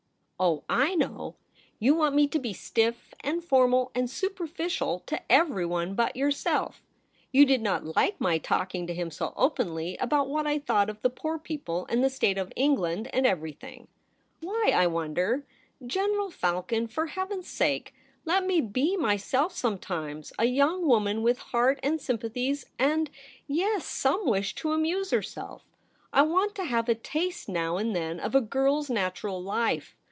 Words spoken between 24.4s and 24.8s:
to